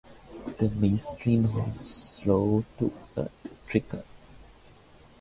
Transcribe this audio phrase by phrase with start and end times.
[0.57, 3.29] The millstream had slowed to a
[3.67, 4.03] trickle.